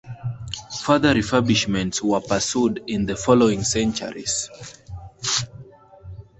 [0.81, 4.49] Further refurbishments were pursued in the following centuries.